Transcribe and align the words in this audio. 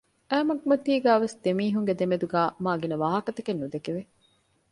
އައި 0.29 0.45
މަގުމަތީގައިވެސް 0.47 1.35
ދެމީހުންގެ 1.43 1.93
ދެމެދުގައި 1.99 2.49
މާ 2.63 2.71
ގިނަ 2.81 2.97
ވާހަކަތަކެއް 3.03 3.61
ނުދެކެވެ 3.61 4.01